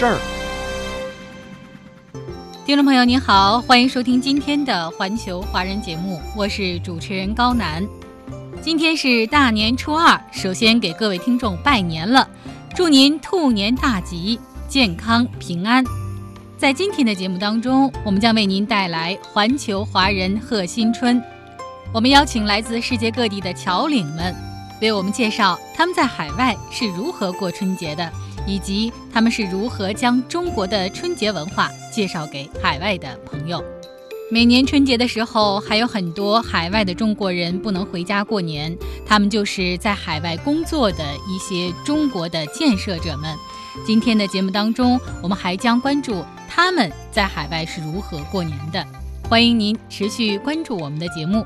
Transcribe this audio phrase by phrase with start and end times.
[0.00, 0.18] 事儿。
[2.64, 7.86] 听众朋友您好，欢迎收听今天的环球华人节目，我是主持人高楠。
[8.62, 12.26] 今天是大年初二，首先给各位听众拜年了，
[12.74, 15.84] 祝您兔年大吉，健康平安。
[16.56, 21.22] 在今天的节目当中，我们将为您带来环球华人贺新春。
[21.92, 24.34] 我们邀请来自世界各地的侨领们，
[24.80, 28.10] 为我们介绍他们在海外是如何过春节的。
[28.46, 33.62] 以及他们是如何将中国的春节文化介绍给海外的朋友。
[34.32, 43.36] 每年春节的时候，还有很多海外的中国人不能回家过年，他们就是在海外工作的一些中国的建设者们。
[43.84, 48.86] 今天的节目当中，我们还将关注他们在海外是如何过年的。
[49.28, 51.44] 欢迎您持续关注我们的节目。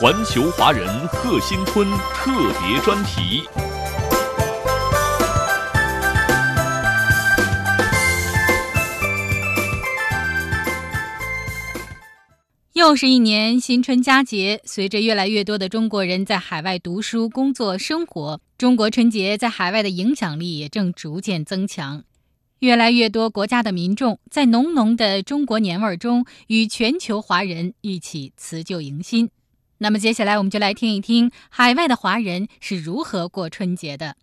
[0.00, 2.30] 环球华人贺新春特
[2.62, 3.42] 别专题。
[12.74, 22.04] 又是一年新春佳节，随着越来越多的中国人在海外读书、工作、生活，中国春节在海外的影响力也正逐渐增强。
[22.60, 29.30] 越来越多国家的民众在浓浓的中国年味中，与全球华人一起辞旧迎新。
[29.78, 34.16] 那么接下来我们就来听一听海外的华人是如何过春节的。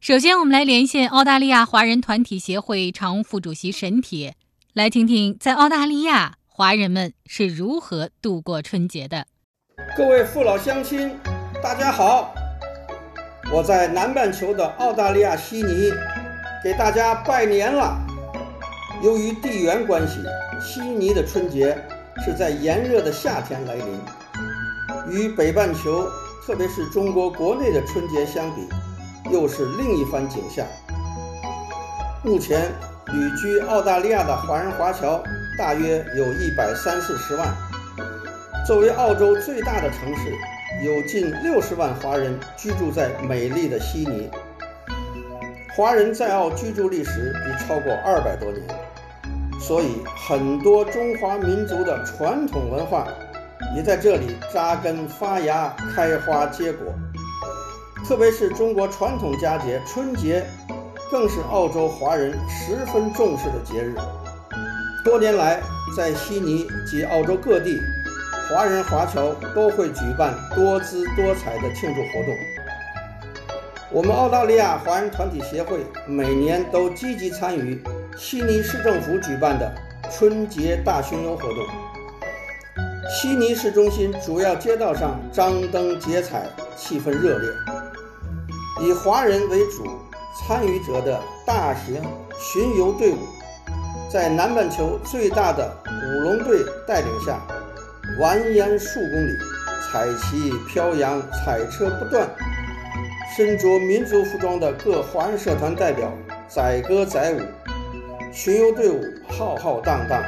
[0.00, 4.34] 首先，我们来连线澳大利亚华人团体协会常务副主席沈铁，
[4.72, 9.26] 来听听在澳大利亚华人们是如何度过春节的。
[9.96, 11.16] 各位父老乡亲，
[11.62, 12.34] 大家好！
[13.52, 15.92] 我在南半球的澳大利亚悉尼
[16.64, 17.96] 给大家拜年了。
[19.02, 20.20] 由于地缘关系，
[20.60, 21.76] 悉尼的春节
[22.24, 24.00] 是在炎热的夏天来临。
[25.08, 26.08] 与北半球，
[26.46, 28.68] 特别是中国国内的春节相比，
[29.30, 30.64] 又是另一番景象。
[32.24, 32.72] 目前
[33.06, 35.20] 旅居澳大利亚的华人华侨
[35.58, 37.52] 大约有一百三四十万。
[38.64, 40.32] 作为澳洲最大的城市，
[40.84, 44.30] 有近六十万华人居住在美丽的悉尼。
[45.74, 48.62] 华人在澳居住历史已超过二百多年，
[49.60, 49.96] 所以
[50.28, 53.08] 很多中华民族的传统文化。
[53.74, 56.86] 也在这里扎根发芽、开花结果。
[58.06, 60.44] 特别是中国传统佳节春节，
[61.10, 63.94] 更是澳洲华人十分重视的节日。
[65.04, 65.60] 多年来，
[65.96, 67.78] 在悉尼及澳洲各地，
[68.48, 72.34] 华人华侨都会举办多姿多彩的庆祝活动。
[73.90, 77.82] 我们澳大利亚华人团体协会每年都积极参与
[78.16, 79.70] 悉尼市政府举办的
[80.10, 81.81] 春节大巡游活动。
[83.08, 86.46] 悉尼市中心主要街道上张灯结彩，
[86.76, 87.50] 气氛热烈。
[88.80, 89.84] 以华人为主
[90.38, 92.00] 参与者的大型
[92.38, 93.18] 巡游队伍，
[94.10, 97.40] 在南半球最大的舞龙队带领下，
[98.20, 99.30] 蜿蜒数公里，
[99.90, 102.28] 彩旗飘扬，彩车不断。
[103.36, 106.12] 身着民族服装的各华人社团代表
[106.48, 107.40] 载歌载舞，
[108.32, 110.22] 巡游队伍浩浩荡荡。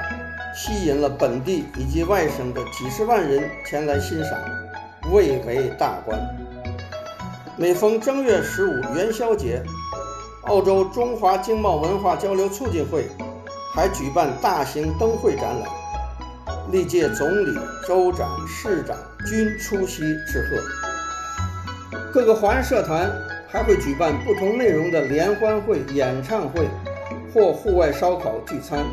[0.54, 4.38] 吸引了本地以及外省的几十万人前来欣赏，
[5.12, 6.16] 蔚为大观。
[7.56, 9.60] 每逢正月十五元宵节，
[10.42, 13.08] 澳洲中华经贸文化交流促进会
[13.74, 15.68] 还举办大型灯会展览，
[16.70, 21.98] 历届总理、州长、市长均出席致贺。
[22.12, 23.10] 各个华人社团
[23.48, 26.68] 还会举办不同内容的联欢会、演唱会
[27.32, 28.84] 或户外烧烤聚餐。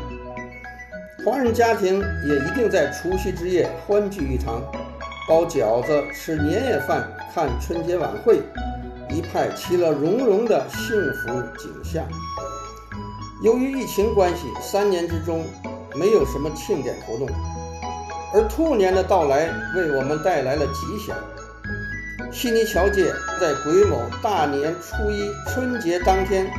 [1.24, 4.60] 华人家庭也一定在除夕之夜欢聚一堂，
[5.28, 8.40] 包饺子、吃年夜饭、看春节晚会，
[9.08, 12.04] 一派其乐融融的幸福景象。
[13.40, 15.44] 由于疫情关系，三年之中
[15.94, 17.28] 没有什么庆典活动，
[18.34, 21.16] 而兔年的到来为我们带来了吉祥。
[22.32, 26.50] 悉尼侨界在癸卯大年初一春节当天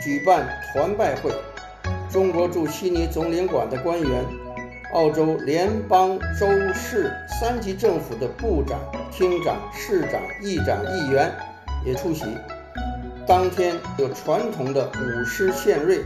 [0.00, 1.32] 举办团拜会。
[2.10, 4.24] 中国驻悉尼总领馆的官员、
[4.94, 8.80] 澳洲联邦、州市三级政府的部长、
[9.12, 11.30] 厅长、市长、议长、议员
[11.84, 12.24] 也出席。
[13.26, 15.98] 当天有传统的舞狮献瑞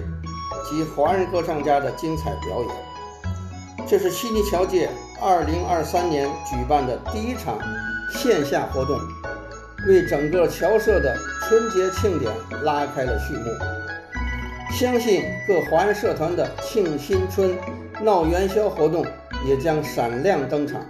[0.69, 3.87] 及华人歌唱家的精彩表演。
[3.87, 4.90] 这是悉尼侨界
[5.20, 7.58] 2023年举办的第一场
[8.12, 8.99] 线下活动，
[9.87, 11.16] 为整个侨社的
[11.46, 12.32] 春节庆典
[12.64, 13.81] 拉开了序幕。
[14.73, 17.57] 相信各华人社团的庆新春、
[18.03, 19.05] 闹元宵活动
[19.47, 20.81] 也将闪亮登场。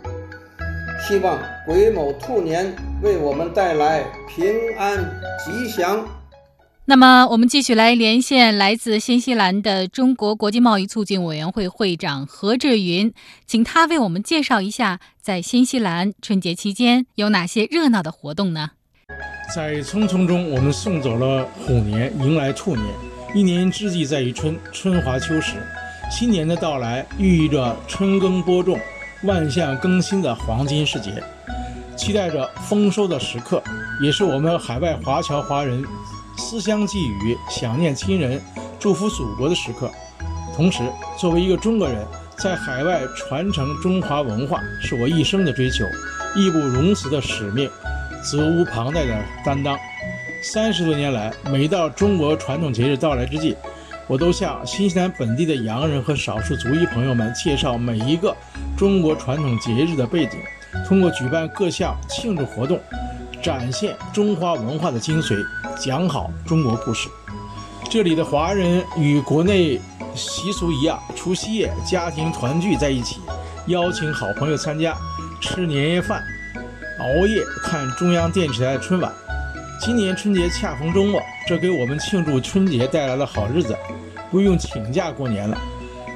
[1.07, 1.37] 希望
[1.67, 4.47] 癸卯兔年为我们带来平
[4.79, 4.97] 安
[5.45, 6.07] 吉祥。
[6.85, 13.13] 那么，我们继续来连线来自新西兰的中国国际贸易促进委员会会长何志云，
[13.47, 18.71] 请他为我们介绍一下在新西兰春节期间有哪些热闹的活动呢？
[19.55, 22.87] 在匆匆中，我们送走了虎年，迎来兔年。
[23.35, 25.55] 一年之计在于春，春华秋实。
[26.11, 28.79] 新年的到来，寓意着春耕播种、
[29.23, 31.23] 万象更新的黄金时节，
[31.97, 33.63] 期待着丰收的时刻，
[34.03, 35.83] 也是我们海外华侨华人。
[36.37, 38.39] 思乡寄语、想念亲人、
[38.79, 39.91] 祝福祖国的时刻。
[40.55, 40.83] 同时，
[41.19, 42.07] 作为一个中国人，
[42.37, 45.87] 在海外传承中华文化是我一生的追求，
[46.37, 47.71] 义不容辞的使命，
[48.23, 49.75] 责无旁贷的担当。
[50.45, 53.55] 三十多年来，每到中国传统节日到来之际，
[54.09, 58.37] 我都向新西兰本地的洋人和少数族裔朋友们介绍每一个
[58.77, 60.41] 中国传统节日的背景，
[60.85, 62.79] 通过举办各项庆祝活动。
[63.41, 65.37] 展现中华文化的精髓，
[65.77, 67.09] 讲好中国故事。
[67.89, 69.81] 这里的华人与国内
[70.15, 73.21] 习俗一样，除夕夜家庭团聚在一起，
[73.67, 74.97] 邀请好朋友参加，
[75.41, 76.23] 吃年夜饭，
[76.99, 79.13] 熬夜看中央电视台的春晚。
[79.85, 83.77] 今年春节恰逢周末，这给我们庆祝春节带来了好日子，
[84.31, 85.59] 不用请假过年了。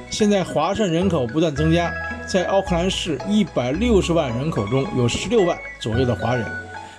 [0.09, 1.91] 现在华盛人口不断增加，
[2.25, 6.45] 在奥克兰市一百六十万人口中有十六万左右的华人。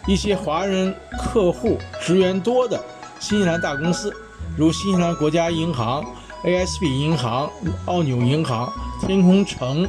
[0.06, 2.78] 一些华人客户职员多的
[3.18, 4.12] 新西兰大公司，
[4.54, 6.04] 如新西兰国家银行、
[6.44, 7.50] ASB 银行、
[7.86, 8.70] 澳纽银行、
[9.00, 9.88] 天空城，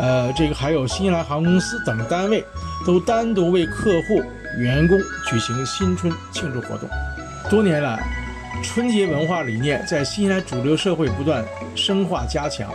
[0.00, 2.44] 呃，这个还有新西兰航空公司等单位，
[2.84, 4.20] 都单独为客户
[4.58, 6.88] 员工举行新春庆祝活动。
[7.48, 8.02] 多年来，
[8.62, 11.44] 春节文化理念在新西兰主流社会不断
[11.74, 12.72] 深化加强，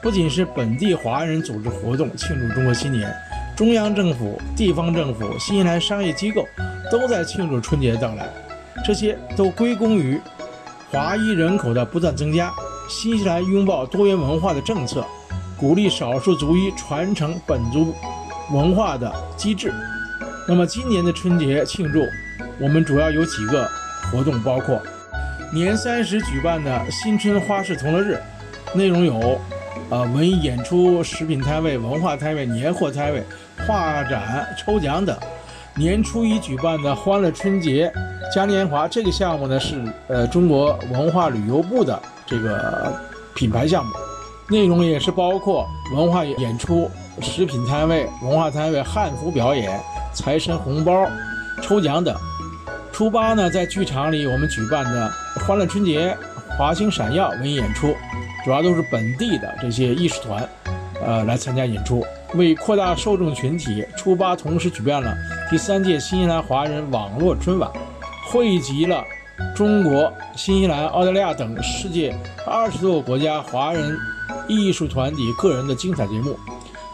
[0.00, 3.12] 不仅是本地华人组织活动庆祝中国新年。
[3.56, 6.46] 中央政府、地方政府、新西兰商业机构
[6.90, 8.28] 都在庆祝春节的到来，
[8.84, 10.20] 这些都归功于
[10.90, 12.52] 华裔人口的不断增加。
[12.88, 15.04] 新西兰拥抱多元文化的政策，
[15.58, 17.94] 鼓励少数族裔传承本族
[18.52, 19.74] 文化的机制。
[20.48, 22.08] 那么，今年的春节庆祝，
[22.58, 23.68] 我们主要有几个
[24.10, 24.80] 活动，包括
[25.52, 28.18] 年三十举办的新春花市同乐日，
[28.72, 29.38] 内容有，
[29.90, 33.22] 呃，文艺演出、食品摊位、文化摊位、年货摊位。
[33.66, 35.14] 画展、抽奖等。
[35.74, 37.92] 年初一举办的欢乐春节
[38.34, 42.98] 嘉年华这个项目呢，是呃中国文化旅游部的这个
[43.34, 43.90] 品牌项目，
[44.48, 46.90] 内容也是包括文化演出、
[47.20, 49.78] 食品摊位、文化摊位、汉服表演、
[50.18, 51.08] 财神红包、
[51.62, 52.12] 抽奖等。
[52.92, 55.08] 初八呢，在剧场里我们举办的
[55.46, 56.16] 欢乐春节
[56.56, 57.94] 华星闪耀文艺演出，
[58.44, 60.48] 主要都是本地的这些艺术团，
[61.00, 62.04] 呃来参加演出。
[62.34, 65.14] 为扩大受众群体，初八同时举办了
[65.48, 67.70] 第三届新西兰华人网络春晚，
[68.26, 69.04] 汇集了
[69.54, 72.12] 中国、新西兰、澳大利亚等世界
[72.44, 73.96] 二十多个国家华人
[74.48, 76.36] 艺术团体个人的精彩节目，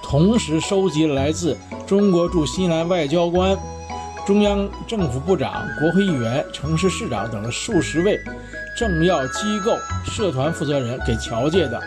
[0.05, 1.57] 同时收集了来自
[1.87, 3.57] 中国驻新西兰外交官、
[4.27, 8.21] 中央政府部长、国会议员、城市市长等数十位
[8.77, 9.73] 政要机构
[10.05, 11.83] 社团负责人给侨界的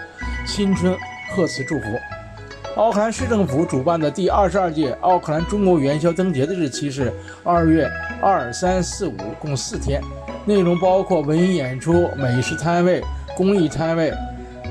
[0.48, 0.98] 新春
[1.36, 1.86] 贺词祝福。
[2.76, 10.02] 奥克兰市政府主办的第二十二届奥克兰中国元宵灯节的日期是二月二、三、四、五，共四天。
[10.44, 13.02] 内容包括文艺演出、美食摊位、
[13.36, 14.12] 公益摊位、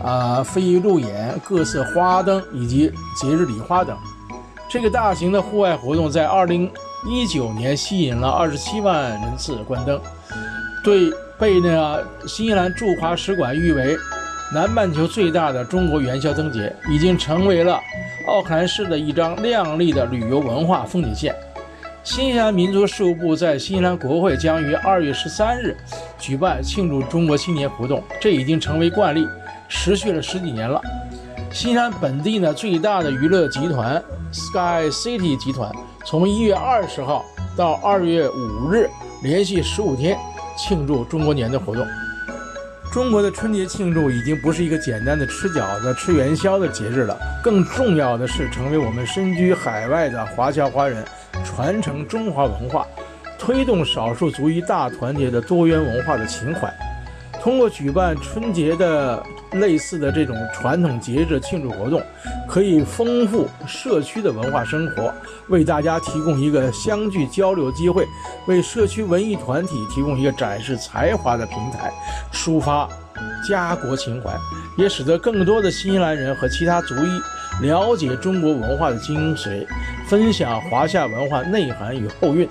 [0.02, 3.96] 啊非遗路演、各色花灯以及节日礼花等。
[4.68, 6.70] 这个大型的户外活动在二零
[7.06, 10.00] 一九年吸引了二十七万人次观灯，
[10.82, 13.96] 对被呢新西兰驻华使馆誉为。
[14.54, 17.80] 南半球最大的中国元宵灯节已经成为了
[18.28, 21.34] 奥克兰市的一张亮丽的旅游文化风景线。
[22.04, 25.76] 新西兰民族事务部在新西兰国会将于二月十三日
[26.16, 29.26] 举办庆祝中国新年活动，这已经成为惯例，
[29.68, 30.80] 持续了十几年了。
[31.52, 35.70] 西兰本地呢最大的娱乐集团 Sky City 集团，
[36.04, 37.24] 从一月二十号
[37.56, 38.88] 到二月五日，
[39.22, 40.18] 连续十五天
[40.58, 41.86] 庆祝中国年的活动。
[42.92, 51.04] 中国的春节庆祝已经不是一个简单的吃饺子、吃元宵的节日了，更重要的是成为我们身居海外的华侨华人
[51.44, 52.86] 传承中华文化、
[53.38, 56.72] 推动少数族裔大团结的多元文化的情怀。
[57.42, 59.22] 通过举办春节的
[59.60, 62.02] 类似的这种传统节日庆祝活动，
[62.48, 65.12] 可以丰富社区的文化生活，
[65.48, 68.06] 为大家提供一个相聚交流机会，
[68.46, 71.92] 为社区文艺团体提供一个展示才华的平台，
[72.32, 72.88] 抒发
[73.48, 74.32] 家国情怀，
[74.76, 79.66] 也使得更多的新西兰人和其他族裔了解中国文化的精髓，
[80.08, 82.48] 分享华夏文化内涵与后韵，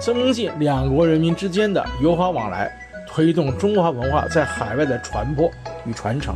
[0.00, 2.70] 增进两国人民之间的友好往来。
[3.06, 5.48] 推动中华文化在海外的传播
[5.86, 6.34] 与传承。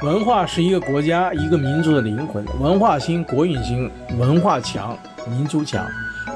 [0.00, 2.44] 文化是一个国家、一个民族的灵魂。
[2.60, 4.98] 文化兴，国运兴；文化强，
[5.28, 5.86] 民族强。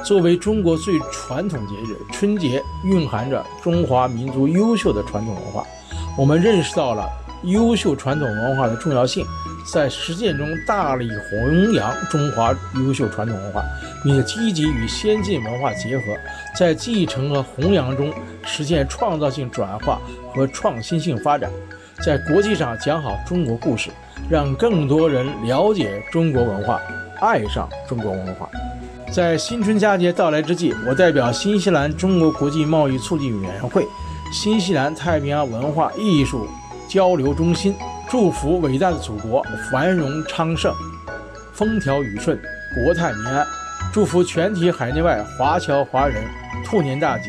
[0.04, 5.64] 作为中国最传统节日，春节蕴含着中华民族优秀的传统文化。
[6.16, 7.08] 我们认识到了
[7.44, 9.26] 优秀传统文化的重要性。
[9.72, 13.64] 在实践中大力弘扬中华优秀传统文化，
[14.04, 16.04] 并积极与先进文化结合，
[16.56, 20.00] 在继承和弘扬中实现创造性转化
[20.32, 21.50] 和创新性发展，
[22.04, 23.90] 在国际上讲好中国故事，
[24.28, 26.80] 让更多人了解中国文化，
[27.20, 28.48] 爱上中国文化。
[29.12, 33.86] 在新春佳节到来之际，我代表新西兰中国国际贸易促进委员会、
[34.32, 36.46] 新西兰太平洋文化艺术
[36.88, 37.74] 交流中心。
[38.08, 40.72] 祝福伟大的祖国繁荣昌盛、
[41.52, 42.38] 风调雨顺、
[42.74, 43.44] 国泰民安。
[43.92, 46.22] 祝福全体海内外华侨华人
[46.64, 47.24] 兔年大吉、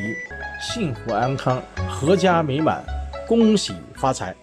[0.62, 1.60] 幸福安康、
[1.90, 2.84] 阖家美满、
[3.28, 4.36] 恭喜发财。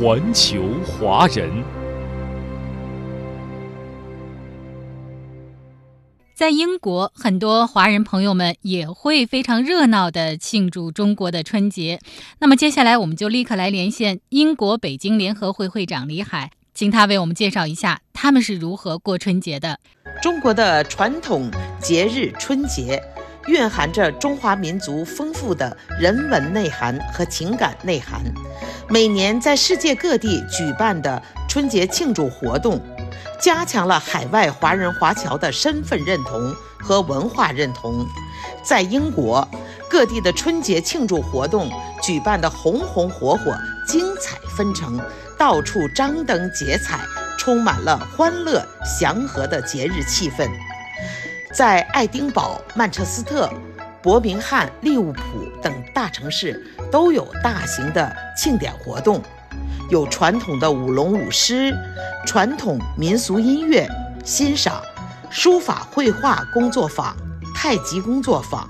[0.00, 1.62] 环球华人。
[6.34, 12.00] 在英国，很多华人朋友们也会非常热闹的庆祝中国的春节。
[12.38, 19.78] 那么，接下来我们就立刻来连线英国北京联合会会长李海，请他为我们介绍一下他们是如何过春节的。
[20.22, 23.02] 中国的传统节日春节，
[23.50, 28.22] 蕴含着中华民族丰富的人文内涵和情感内涵。
[28.88, 32.80] 每年在世界各地举办的春节庆祝活动。
[33.40, 38.06] 加强了海外华人华侨的身份认同和文化认同。
[38.62, 39.48] 在英国，
[39.88, 41.70] 各地的春节庆祝活动
[42.02, 45.00] 举办的红红火火、精彩纷呈，
[45.38, 47.00] 到处张灯结彩，
[47.38, 50.46] 充满了欢乐祥和的节日气氛。
[51.52, 53.50] 在爱丁堡、曼彻斯特、
[54.00, 55.20] 伯明翰、利物浦
[55.60, 59.20] 等大城市都有大型的庆典活动。
[59.88, 61.74] 有传统的舞龙舞狮、
[62.24, 63.88] 传统民俗音乐
[64.24, 64.80] 欣赏、
[65.28, 67.16] 书法绘画工作坊、
[67.56, 68.68] 太极工作坊、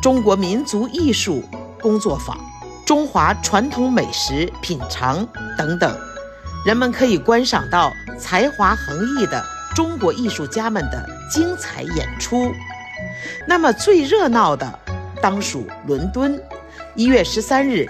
[0.00, 1.42] 中国民族艺术
[1.80, 2.38] 工作坊、
[2.86, 5.26] 中华传统美食品尝
[5.58, 5.98] 等等，
[6.64, 9.44] 人们可以观赏到才华横溢的
[9.74, 12.52] 中国艺术家们的精彩演出。
[13.46, 14.78] 那么最热闹的，
[15.20, 16.40] 当属伦敦，
[16.94, 17.86] 一月十三日。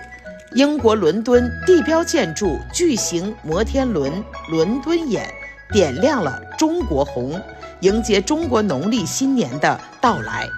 [0.52, 5.28] 英国伦敦地标建筑巨型摩天轮“伦敦眼”
[5.70, 7.38] 点亮了中国红，
[7.80, 10.48] 迎接中国农历新年的到来。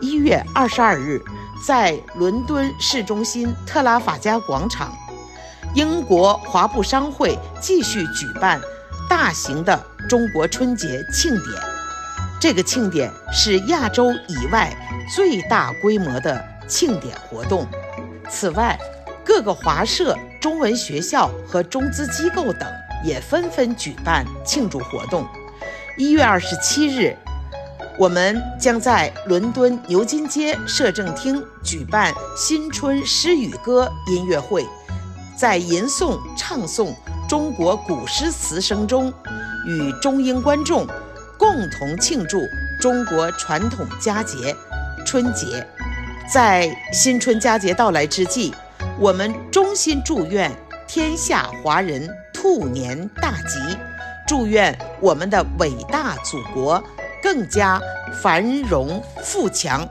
[0.00, 1.20] 一月二十二日，
[1.66, 4.92] 在伦敦市中心特拉法加广场，
[5.74, 8.60] 英国华埠商会继续举办
[9.08, 11.67] 大型的中国春节庆典。
[12.40, 14.72] 这个庆典是亚洲以外
[15.14, 17.66] 最大规模的庆典活动。
[18.30, 18.78] 此外，
[19.24, 22.68] 各个华社、中文学校和中资机构等
[23.04, 25.26] 也纷纷举办庆祝活动。
[25.96, 27.16] 一月二十七日，
[27.98, 34.64] 我们将在伦敦牛津街摄政厅举办新春诗语歌音乐会，
[35.36, 36.94] 在吟诵、唱诵
[37.28, 39.12] 中国古诗词声中，
[39.66, 40.86] 与中英观众
[41.38, 42.46] 共同庆祝
[42.80, 44.54] 中国传统佳节——
[45.06, 45.66] 春节。
[46.30, 48.52] 在新春佳节到来之际。
[49.00, 50.50] 我们衷心祝愿
[50.88, 53.60] 天下华人兔年大吉，
[54.26, 56.82] 祝愿我们的伟大祖国
[57.22, 57.80] 更加
[58.20, 59.88] 繁荣富强。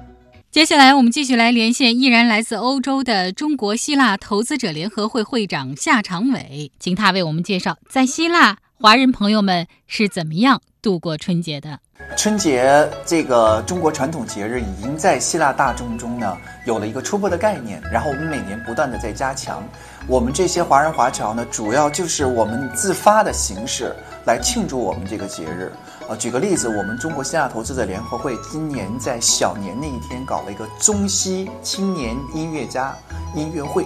[0.51, 11.77] 接下来，我们继续来连线依然来自欧洲的中国希腊投资者联合会会长夏长伟，请他为我们介绍在希腊华人朋友们是怎么样度过春节的。
[12.15, 19.61] 春节这个中国传统节日已经在希腊大众中呢有了一个初步的概念，然后我们每年不断的在加强。
[20.07, 23.93] 我们这些华人华侨呢，主要就是我们自发的形式
[24.25, 25.69] 来庆祝我们这个节日。
[26.07, 32.95] 啊，举个例子，我们中国希腊投资者联合会今年在小年那一天搞了一个中西青年音乐家
[33.35, 33.85] 音乐会。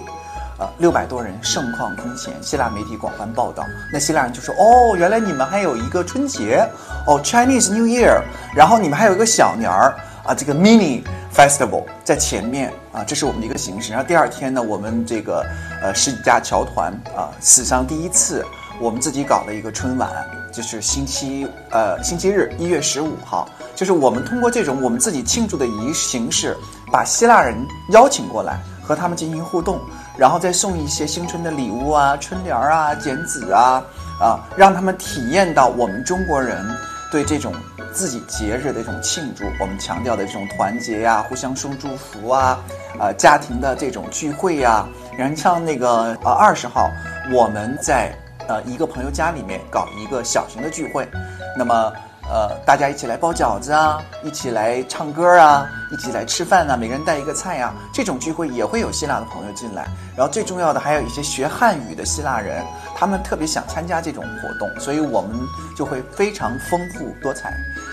[0.62, 3.66] 呃，六百多人盛况空前，希腊媒体广泛报道。
[3.92, 6.64] 那希腊人就说：“哦，原来你们还有一个春节，
[7.04, 8.20] 哦，Chinese New Year，
[8.54, 9.92] 然后你们还有一个小年儿
[10.24, 11.02] 啊，这个 mini
[11.34, 13.90] festival 在前面啊，这是我们的一个形式。
[13.90, 15.44] 然后第二天呢，我们这个
[15.82, 18.46] 呃十几家侨团啊，史上第一次，
[18.80, 20.08] 我们自己搞了一个春晚，
[20.52, 26.56] 就是星期呃星期日一月十五号，就是我们通过这种我们自己庆祝的仪形式，
[26.92, 27.56] 把希腊人
[27.88, 29.80] 邀请过来，和他们进行互动。”
[30.16, 33.82] 然后再送一些新春的礼物啊，春联啊，剪纸啊，
[34.20, 36.64] 啊，让他们体验到我们中国人
[37.10, 37.54] 对这种
[37.92, 39.44] 自己节日的一种庆祝。
[39.60, 42.58] 我们强调的这种团结呀，互相送祝福啊，
[43.00, 44.86] 呃，家庭的这种聚会呀。
[45.16, 46.90] 然后像那个呃二十号，
[47.32, 48.12] 我们在
[48.48, 51.08] 呃一个朋友家里面搞一个小型的聚会，
[51.56, 51.92] 那么。
[52.30, 57.74] 呃，大家一起来包饺子啊，一起来唱歌啊，一起来吃饭啊，每个人带一个菜呀。
[57.92, 59.86] 这种聚会也会有希腊的朋友进来。
[60.16, 62.64] 然后最重要的还有一些学汉语的希腊人，
[62.96, 65.38] 他们特别想参加这种活动，所以我们
[65.76, 67.52] 就会非常丰富多彩。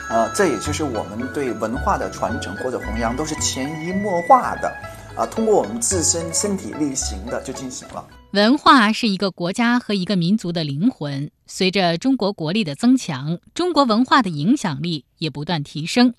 [0.10, 4.72] 呃，这也就是我们对文化的传承或者弘扬都是潜移默化的，
[5.20, 8.08] 啊，通过我们自身身体力行的就进行了。
[8.32, 11.30] 文化是一个国家和一个民族的灵魂。
[11.46, 16.14] 随着中国国力的增强，中国文化的影响力也不断提升。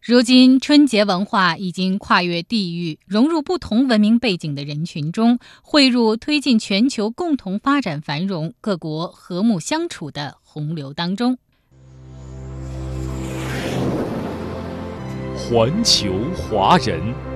[0.00, 11.36] 如今，春节文化已经跨越地域，融入不同文明背景的人群中，汇入推进全球共同发展繁荣、各国和睦相处的洪流当中。
[15.36, 17.27] 环球华人。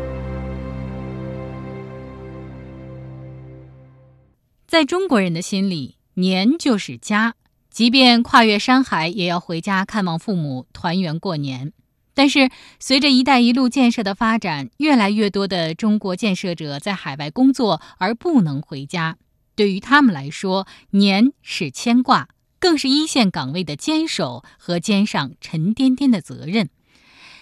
[4.73, 7.35] 在中国人的心里，年就是家，
[7.71, 11.75] 即便跨越山海，也要回家看望父母，团圆过年。
[12.15, 12.49] 但是，
[12.81, 19.19] 随着“一带一路”建设的发展，越来越多的中国建设者在海外工作而不能回家。
[19.55, 26.71] 对于他们来说，年是牵挂，更是一线岗位的坚守和肩上沉甸甸的责任。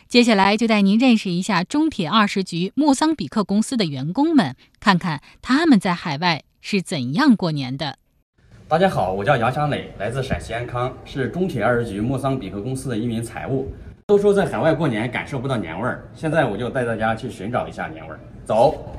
[0.09, 6.43] 接下来就带您认识一下中铁二十局莫桑比克公司的员工们，看看他们在海外。
[6.61, 7.97] 是怎样过年的？
[8.69, 13.73] 大家好，我叫杨祥磊，来自陕西安康，是中铁二十局莫桑比克公司的一名财务。
[14.07, 18.21] 都说在海外过年感受不到年味儿，现在我就带大家去寻找一下年味儿。
[18.45, 18.95] 走。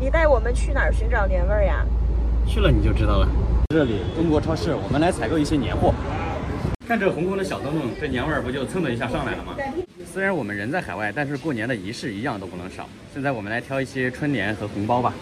[0.00, 1.84] 你带我们去哪儿寻找年味儿呀？
[2.46, 3.28] 去了你就知道了。
[3.70, 5.92] 这里中国超市，我们来采购一些年货。
[6.86, 9.54] 看这红红的小灯笼，这年味儿不就蹭的一下上来了吗？
[10.10, 12.88] 虽然我们人在海外，但是过年的仪式一样都不能少。
[13.12, 15.14] 现在我们来挑一些春联和红包吧。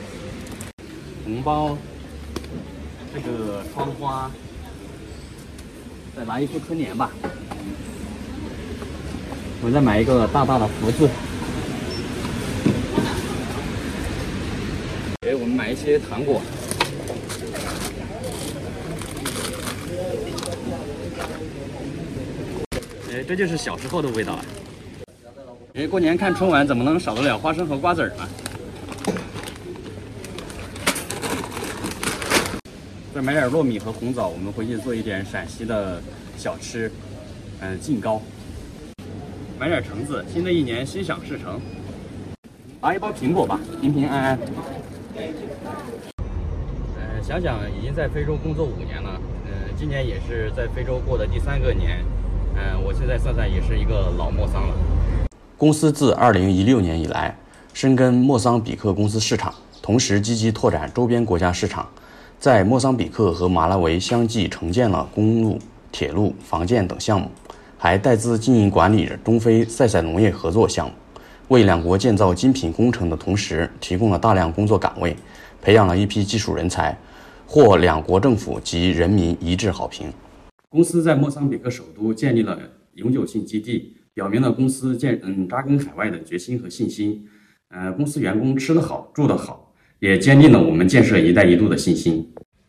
[1.25, 1.77] 红包，
[3.13, 4.31] 这个窗花，
[6.17, 7.11] 再来一副春联吧。
[9.63, 11.11] 我再买一个大大的福字。
[15.23, 16.41] 给我们买一些糖果。
[23.13, 24.45] 哎，这就是小时候的味道啊。
[25.77, 28.27] 因为过年看春晚，怎么能少得了花生和瓜子儿呢？
[33.15, 36.01] 再买点糯米和红枣，我们回去做一点陕西的
[36.39, 36.91] 小吃，
[37.61, 38.23] 嗯，劲糕。
[39.59, 41.61] 买点橙子，新的一年心想事成。
[42.81, 44.39] 拿一包苹果吧，平平安安。
[46.97, 52.03] 嗯，想想已经在非洲工作五年了，嗯，今年也是在非洲过的第三个年，
[52.55, 54.75] 嗯，我现在算算也是一个老莫桑了。
[55.59, 57.35] 公司自2016年以来，
[57.73, 61.89] 深耕莫桑比克公司市场，同时积极拓展周边国家市场，
[62.39, 65.59] 在莫桑比克和马拉维相继承建了公路、
[65.91, 67.31] 铁路、房建等项目，
[67.79, 70.93] 还带资经营管理中非塞塞农业合作项目，
[71.49, 75.17] 为两国建造精品工程的同时，提供了大量工作岗位，
[75.63, 76.95] 培养了一批技术人才，
[77.47, 80.13] 获两国政府及人民一致好评。
[80.69, 82.59] 公司在莫桑比克首都建立了
[82.97, 83.97] 永久性基地。
[84.17, 87.23] 表明了公司建嗯扎根海外的决心和信心，
[87.69, 92.27] 呃，公司员工吃得好住得好，也坚定了我们建设“一带一路”的信心。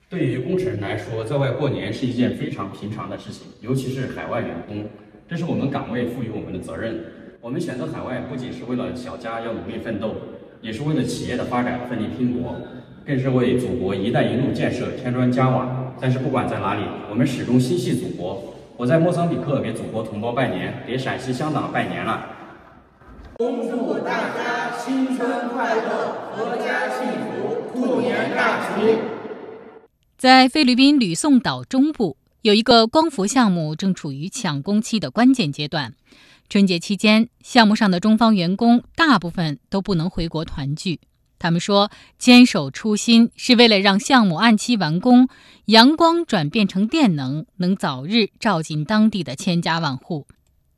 [0.10, 4.90] 对于工程人来说，在外过年是一件非常平常的事情，尤其是海外员工，
[5.26, 7.00] 这是我们岗位赋予我们的责任。
[7.40, 10.16] 我们选择海外，不仅是为了小家要努力奋斗，
[10.62, 12.58] 也是为了企业的发展奋力拼搏，
[13.06, 15.96] 更是为祖国“一带一路”建设添砖加瓦。
[16.02, 18.54] 但是不管在哪里，我们始终心系祖国。
[18.80, 22.30] 我在莫桑比克给祖国同胞拜年，给陕西乡党拜年了。
[23.38, 29.00] 恭祝大家新春快乐，阖家幸福，兔年大吉！
[30.16, 35.94] 在菲律宾吕宋岛中部，有一个光伏项目正处于抢工期的关键阶段。
[36.48, 41.00] 春节期间，项目上的中方员工大部分都不能回国团聚。
[41.40, 45.28] 他们说，坚守初心是为了让项目按期完工，
[45.66, 50.26] 阳光转变成电能，能早日照进当地的千家万户。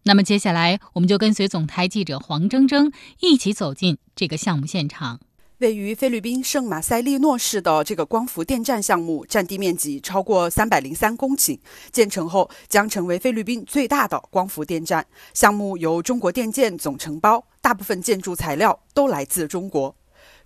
[0.04, 5.20] 那么接下来，我们就跟随总台记者黄铮铮一起走进这个项目现场。
[5.60, 11.60] 位于菲律宾圣马塞利诺市的这个光伏电站项目，占地面积超过三百零三公顷，
[11.92, 15.06] 建成后将成为菲律宾最大的光伏电站。
[15.34, 19.94] 项目由中国电建总承包，大部分建筑材料都来自中国。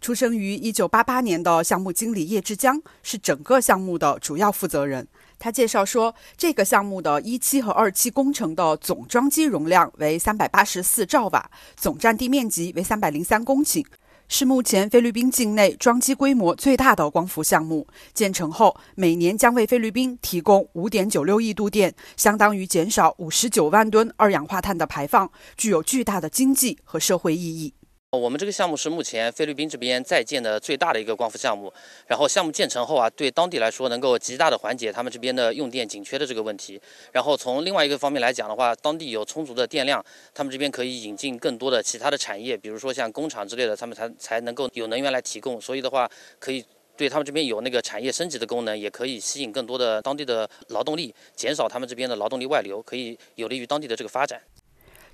[0.03, 5.07] 出生于一九八八年的项目经理叶志江是整个项目的主要负责人。
[5.39, 13.85] 他介绍说，这个项目的一期和二期工程的总装机容量为三百八十四兆瓦，总占地面积为三百零三公顷。
[14.27, 17.87] 是目前菲律宾境内装机规模最大的光伏项目。
[18.13, 27.73] 建成后，每年将为菲律宾提供五点九六亿度电，相当于减少五十九万吨二氧化碳的排放，具有巨大的经济和社会意义。
[28.19, 31.73] 我们这个项目是目前菲律宾这边在建的最大的一个光伏项目。
[32.05, 36.79] 然后项目建成后啊，对当地来说能够极大的缓解他们这边的用电紧缺的这个问题。
[37.11, 45.59] 然后从另外一个方面来讲的话，当地有充足的电量，他们这边可以引进更多的其他的产业，比如说像工厂之类的，他们才才能够有能源来提供。
[45.59, 46.63] 所以的话，可以
[46.95, 54.39] 对他们这边有那个产业升级的功能，也可以吸引更多的当地的劳动力，减少他们这边的劳动力外流，可以有利于当地的这个发展。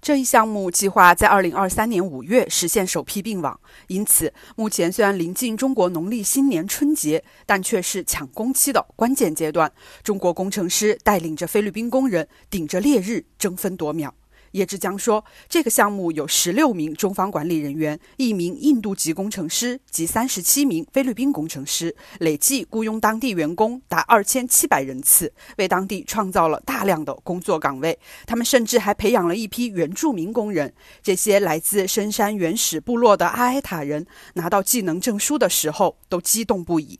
[0.01, 9.71] 这一项目计划在二零二三年五月实现首批并网，因此目前虽然临近中国农历新年春节，但却是抢工期的关键阶段。
[10.01, 14.13] 中国工程师带领着菲律宾工人顶着烈日争分夺秒。
[14.51, 27.97] 叶志江说：“这个项目有十六名中方管理人员，一名印度籍工程师及三十七名菲律宾工程师，累计雇佣当地员工达二千七百人次，为当地创造了大量的工作岗位。
[28.25, 30.73] 他们甚至还培养了一批原住民工人。
[31.03, 36.99] 这些来自深山原始部落的阿埃塔人拿到技能证书的时候，都激动不已。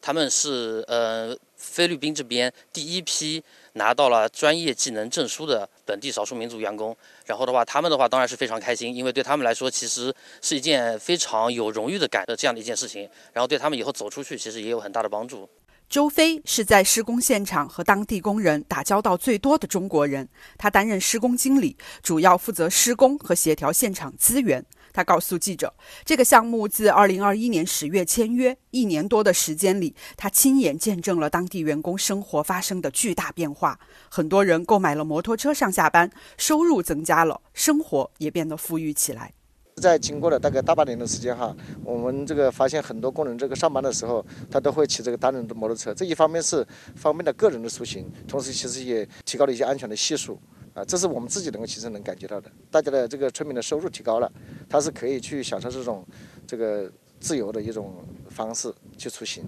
[0.00, 3.42] 他们是呃菲律宾这边第一批。”
[3.76, 6.94] 拿到了专业技能证书的本地少数民族员工，
[7.24, 15.48] 然后的话，他们的话当然是非常开心，因为对他们来说，其实是一件非常有荣誉的感的这样的一件事情，然后对他们以后走出去，其实也有很大的帮助。
[15.88, 24.64] 周飞是在施工现场和当地工人打交道最多的中国人，他担任施工经理，主要负责施工和协调现场资源。
[24.96, 25.74] 他告诉记者，
[26.06, 33.78] 这个项目自2021年十月签约，一年多的时间里，他亲眼见证了当地员工生活发生的巨大变化。
[34.10, 39.34] 很多人购买了摩托车上下班，收入增加了，生活也变得富裕起来。
[39.82, 41.54] 在经过了大概大半年的时间哈，
[41.84, 45.92] 我们这个发现很多工人这个上班的时候，他都会骑这个单人的摩托车。
[45.92, 50.40] 这一方面是方便了个人的出行，同时其实也提高了一些安全的系数。
[50.76, 54.30] 啊，这是我们自己能够其实能感觉到的，大家的这个村民的收入提高了，
[54.68, 56.06] 他是可以去享受这种
[56.46, 59.42] 这个自由的一种方式去出行。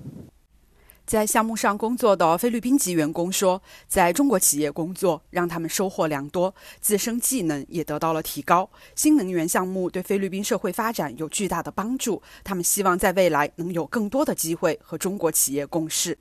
[1.04, 8.70] 在项目上工作的菲律宾籍员工说，在中国企业工作让他们收获良多，自身技能也得到了提高。
[8.94, 16.16] 新能源项目对菲律宾社会发展有巨大的帮助，他们希望在未来能有更多的机会和中国企业共事。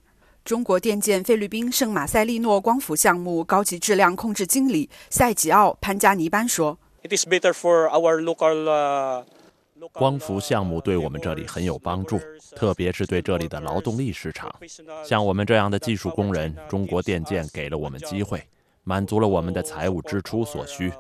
[0.48, 6.80] 中国电建菲律宾圣马塞利诺光伏项目高级质量控制经理塞吉奥潘加尼班说
[9.92, 12.18] ：“光伏项目对我们这里很有帮助，
[12.56, 14.50] 特别是对这里的劳动力市场。
[15.04, 18.42] 像我们这样的技术工人，中国电建给了我们机会，
[18.86, 20.94] 满足了我们的财务支出所需。”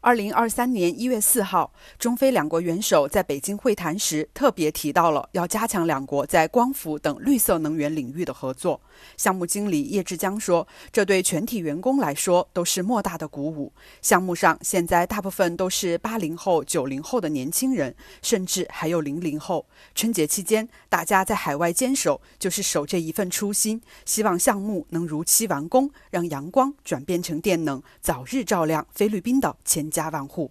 [0.00, 8.80] 二零二三年一月四号，中非两国元首在北京会谈时特别提到了要加强两国在光伏等绿色能源领域的合作。
[9.16, 13.72] 项目经理叶志江说：“这对全体员工来说都是莫大的鼓舞。
[14.00, 19.66] 项目上现在大部分都是八零后、九零后的年轻人，甚至还有零零后。
[19.96, 30.50] 春节期间，大家在海外坚守，就是守这一份初心，希望项目能如期完工，让阳光转变成电能，早日照亮菲律宾的前。”家万户，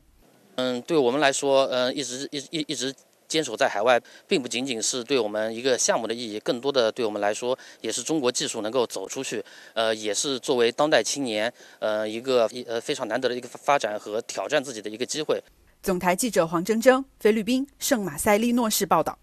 [0.56, 2.94] 嗯，对我们来说，嗯，一直一一一直
[3.28, 15.44] 坚守在海外，并不仅仅是对我们一个项目的意义，更多的对我们来说，也是中国技术能够走出去，呃，也是作为当代青年，呃，一个一呃非常难得的一个发展和挑战自己的一个机会。
[15.84, 19.18] 总台记者黄铮铮，菲律宾圣马塞利诺市报道。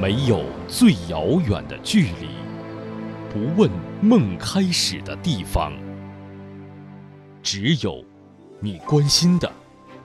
[0.00, 2.28] 没有最遥远的距离，
[3.32, 3.70] 不问
[4.02, 5.72] 梦开始的地方。
[7.42, 8.02] 只有
[8.60, 9.50] 你关心的。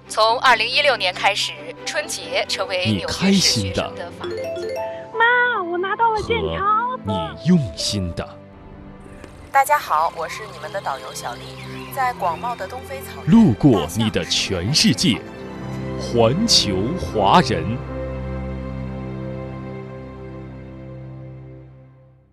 [0.10, 1.54] 从二零一六年开始，
[1.86, 3.93] 春节成为你开心的。
[5.13, 8.28] 妈，我拿到了健康你用心的。
[9.52, 11.41] 大家好，我是你们的导游小丽，
[11.95, 15.21] 在广袤的东非草原，路过你的全世界，
[16.00, 17.78] 环球华人。